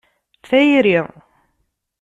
[0.49, 0.97] Tayri.